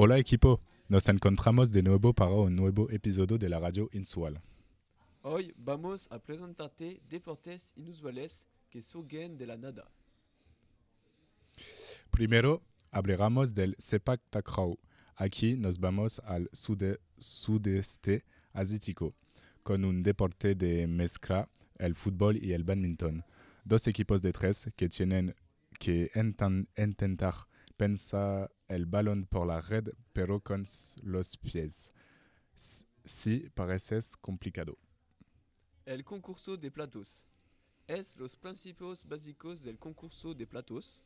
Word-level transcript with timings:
Hola 0.00 0.16
equipo, 0.16 0.60
nos 0.88 1.08
encontramos 1.08 1.72
de 1.72 1.82
nuevo 1.82 2.12
para 2.14 2.30
un 2.30 2.54
nuevo 2.54 2.88
episodio 2.88 3.36
de 3.36 3.48
la 3.48 3.58
radio 3.58 3.88
Insual. 3.92 4.40
Hoy 5.22 5.52
vamos 5.56 6.06
a 6.12 6.20
presentarte 6.20 7.00
deportes 7.10 7.72
inusuales 7.74 8.46
que 8.70 8.80
surgen 8.80 9.36
de 9.36 9.46
la 9.48 9.56
nada. 9.56 9.90
Primero 12.12 12.62
hablaremos 12.92 13.52
del 13.54 13.74
sepak 13.76 14.20
takraw. 14.30 14.78
Aquí 15.16 15.56
nos 15.56 15.80
vamos 15.80 16.20
al 16.20 16.48
sude- 16.52 17.00
sudeste 17.18 18.22
asiático, 18.52 19.14
con 19.64 19.84
un 19.84 20.02
deporte 20.04 20.54
de 20.54 20.86
mezcla, 20.86 21.48
el 21.76 21.96
fútbol 21.96 22.36
y 22.40 22.52
el 22.52 22.62
badminton. 22.62 23.24
Dos 23.64 23.88
equipos 23.88 24.22
de 24.22 24.32
tres 24.32 24.70
que 24.76 24.88
tienen 24.88 25.34
que 25.80 26.08
inten- 26.14 26.68
intentar 26.76 27.34
pensar 27.78 28.52
el 28.68 28.86
balón 28.86 29.26
por 29.26 29.48
la 29.48 29.62
red, 29.62 29.90
pero 30.14 30.40
con 30.42 30.64
los 31.04 31.38
pies. 31.38 31.94
S- 32.56 32.86
Sí, 33.04 33.50
parece 33.54 33.98
complicado. 34.20 34.78
El 35.86 36.04
concurso 36.04 36.56
de 36.56 36.70
platos. 36.70 37.26
Es 37.88 38.16
los 38.18 38.36
principios 38.36 39.04
básicos 39.06 39.62
del 39.62 39.78
concurso 39.78 40.34
de 40.34 40.46
platos? 40.46 41.02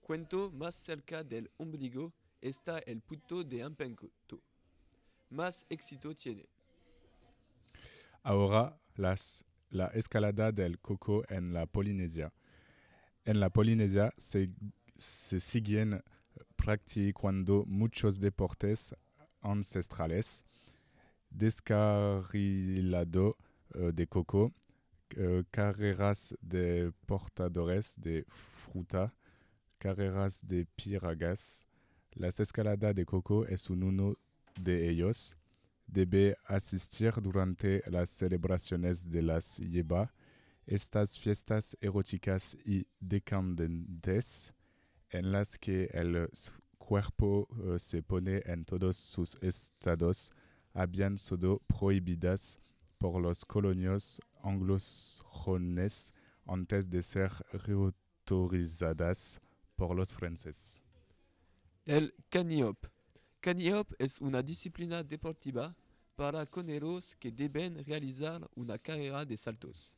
Cuanto 0.00 0.50
más 0.52 0.74
cerca 0.76 1.24
del 1.24 1.50
ombligo 1.58 2.12
está 2.40 2.78
el 2.80 3.02
punto 3.02 3.44
de 3.44 3.58
impacto, 3.60 4.42
más 5.30 5.66
éxito 5.70 6.14
tiene. 6.14 6.48
Ahora 8.22 8.78
las, 8.96 9.44
la 9.70 9.86
escalada 9.88 10.52
del 10.52 10.78
coco 10.80 11.24
en 11.28 11.52
la 11.52 11.66
Polinesia. 11.66 12.32
En 13.24 13.40
la 13.40 13.50
Polinesia 13.50 14.14
se, 14.18 14.50
se 14.98 15.40
siguen 15.40 16.02
practicando 16.56 17.64
muchos 17.66 18.20
deportes 18.20 18.94
ancestrales, 19.40 20.44
descarrilado 21.30 23.34
eh, 23.74 23.92
de 23.94 24.06
coco, 24.06 24.52
eh, 25.16 25.42
carreras 25.50 26.36
de 26.42 26.92
portadores 27.06 27.94
de 27.98 28.26
fruta, 28.28 29.14
carreras 29.78 30.46
de 30.46 30.66
piragas. 30.76 31.64
Las 32.12 32.40
escaladas 32.40 32.94
de 32.94 33.06
coco 33.06 33.46
es 33.46 33.70
un 33.70 33.84
uno 33.84 34.16
de 34.60 34.90
ellos 34.90 35.38
debe 35.88 36.36
asistir 36.44 37.12
durante 37.20 37.82
las 37.90 38.10
celebraciones 38.10 39.10
de 39.10 39.22
las 39.22 39.56
Yeba, 39.56 40.12
estas 40.66 41.18
fiestas 41.18 41.76
eróticas 41.80 42.56
y 42.64 42.86
decadentes 43.00 44.54
en 45.10 45.32
las 45.32 45.58
que 45.58 45.84
el 45.92 46.28
cuerpo 46.78 47.48
eh, 47.64 47.78
se 47.78 48.02
pone 48.02 48.42
en 48.46 48.64
todos 48.64 48.96
sus 48.96 49.36
estados 49.42 50.32
habían 50.74 51.18
sido 51.18 51.58
prohibidas 51.66 52.56
por 52.98 53.20
los 53.20 53.44
colonios 53.44 54.20
anglosajones 54.42 56.12
antes 56.46 56.88
de 56.88 57.02
ser 57.02 57.32
reautorizadas 57.52 59.40
por 59.76 59.94
los 59.94 60.12
franceses. 60.12 60.82
El 61.84 62.14
caniop. 62.28 62.76
Caniop 63.40 63.92
es 63.98 64.20
una 64.20 64.42
disciplina 64.42 65.02
deportiva 65.02 65.74
para 66.16 66.44
coneros 66.46 67.14
que 67.14 67.30
deben 67.30 67.84
realizar 67.84 68.48
una 68.56 68.78
carrera 68.78 69.24
de 69.24 69.36
saltos. 69.36 69.96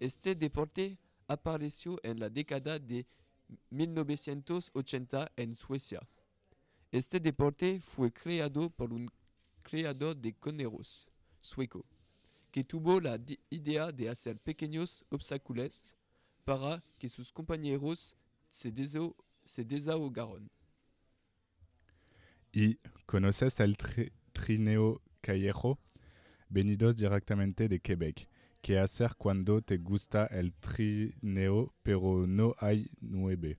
Este 0.00 0.34
deporte 0.34 0.98
apareció 1.28 2.00
en 2.02 2.20
la 2.20 2.30
década 2.30 2.78
de 2.78 3.06
1980 3.70 5.30
en 5.36 5.54
Suecia. 5.54 6.00
Este 6.90 7.20
deporte 7.20 7.80
fue 7.80 8.12
creado 8.12 8.70
por 8.70 8.92
un 8.92 9.10
creador 9.62 10.16
de 10.16 10.32
coneros 10.34 11.10
sueco, 11.40 11.84
que 12.50 12.64
tuvo 12.64 13.00
la 13.00 13.18
idea 13.50 13.92
de 13.92 14.08
hacer 14.08 14.38
pequeños 14.38 15.04
obstáculos 15.10 15.96
para 16.44 16.82
que 16.98 17.08
sus 17.08 17.32
compañeros 17.32 18.16
se, 18.48 18.72
se 19.44 19.64
desahogaran. 19.64 20.48
¿Y 22.52 22.78
conoces 23.06 23.60
el 23.60 23.76
tri- 23.76 24.12
trineo 24.32 25.02
callejo? 25.20 25.78
Venidos 26.48 26.96
directamente 26.96 27.68
de 27.68 27.80
Quebec. 27.80 28.28
¿Qué 28.60 28.78
hacer 28.78 29.14
cuando 29.16 29.62
te 29.62 29.78
gusta 29.78 30.26
el 30.26 30.52
trineo 30.54 31.72
pero 31.82 32.26
no 32.26 32.54
hay 32.58 32.90
nueve? 33.00 33.58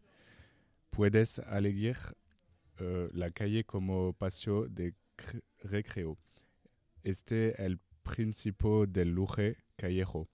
Puedes 0.90 1.40
elegir 1.40 1.98
eh, 2.80 3.10
la 3.14 3.32
calle 3.32 3.64
como 3.66 4.14
paseo 4.14 4.68
de 4.68 4.94
cr- 5.18 5.44
recreo. 5.64 6.18
Este 7.04 7.52
es 7.54 7.60
el 7.60 7.80
principio 8.04 8.86
del 8.88 9.12
luge 9.14 9.58
callejo. 9.78 10.28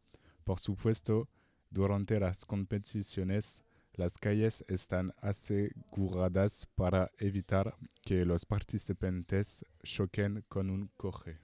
Por 0.43 0.59
supuesto, 0.59 1.29
durante 1.69 2.19
las 2.19 2.45
competiciones, 2.45 3.63
las 3.93 4.17
calles 4.17 4.65
están 4.67 5.13
aseguradas 5.21 6.67
para 6.75 7.11
evitar 7.19 7.75
que 8.03 8.25
los 8.25 8.45
participantes 8.45 9.65
choquen 9.83 10.43
con 10.49 10.69
un 10.69 10.89
coche. 10.97 11.37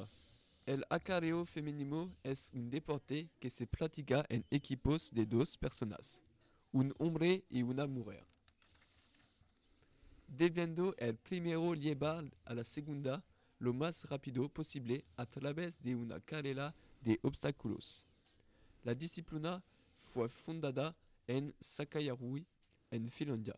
De. 0.00 0.17
El 0.68 0.84
acarreo 0.90 1.46
femenino 1.46 2.14
es 2.22 2.50
un 2.52 2.68
deporte 2.68 3.30
que 3.40 3.48
se 3.48 3.66
practica 3.66 4.26
en 4.28 4.44
equipos 4.50 5.10
de 5.14 5.24
dos 5.24 5.56
personas, 5.56 6.20
un 6.72 6.94
hombre 6.98 7.42
y 7.48 7.62
una 7.62 7.86
mujer. 7.86 8.22
Debiendo 10.26 10.94
el 10.98 11.16
primero 11.16 11.74
llevar 11.74 12.30
a 12.44 12.52
la 12.52 12.64
segunda 12.64 13.24
lo 13.58 13.72
más 13.72 14.04
rápido 14.10 14.46
posible 14.50 15.06
a 15.16 15.24
través 15.24 15.82
de 15.82 15.96
una 15.96 16.20
carrera 16.20 16.74
de 17.00 17.18
obstáculos. 17.22 18.04
La 18.84 18.94
disciplina 18.94 19.64
fue 19.94 20.28
fundada 20.28 20.94
en 21.26 21.54
Sakayarui, 21.62 22.44
en 22.90 23.08
Finlandia. 23.08 23.56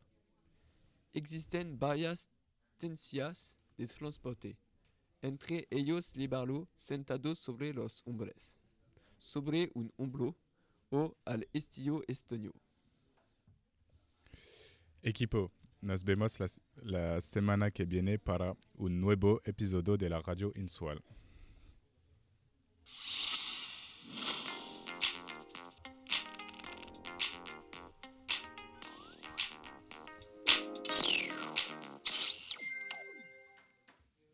Existen 1.12 1.76
varias 1.76 2.28
tenencias 2.78 3.56
de 3.76 3.88
transporte 3.88 4.56
entre 5.22 5.66
ellos 5.70 6.12
llevarlo 6.14 6.68
sentado 6.76 7.34
sobre 7.34 7.72
los 7.72 8.02
hombres, 8.06 8.58
sobre 9.18 9.70
un 9.74 9.92
hombro 9.96 10.36
o 10.90 11.16
al 11.24 11.46
estilo 11.52 12.02
estonio. 12.08 12.52
Equipo, 15.02 15.50
nos 15.80 16.04
vemos 16.04 16.38
la, 16.40 16.46
la 16.82 17.20
semana 17.20 17.70
que 17.70 17.84
viene 17.84 18.18
para 18.18 18.54
un 18.74 19.00
nuevo 19.00 19.40
episodio 19.44 19.96
de 19.96 20.10
la 20.10 20.20
radio 20.20 20.52
Insual. 20.56 21.02